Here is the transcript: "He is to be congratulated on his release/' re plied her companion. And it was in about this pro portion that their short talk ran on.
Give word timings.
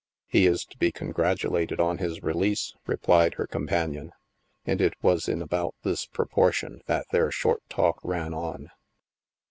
"He 0.25 0.47
is 0.47 0.65
to 0.65 0.77
be 0.79 0.91
congratulated 0.91 1.79
on 1.79 1.99
his 1.99 2.21
release/' 2.21 2.73
re 2.87 2.95
plied 2.97 3.35
her 3.35 3.45
companion. 3.45 4.13
And 4.65 4.81
it 4.81 4.95
was 5.03 5.29
in 5.29 5.43
about 5.43 5.75
this 5.83 6.07
pro 6.07 6.25
portion 6.25 6.81
that 6.87 7.05
their 7.11 7.29
short 7.29 7.61
talk 7.69 7.99
ran 8.01 8.33
on. 8.33 8.71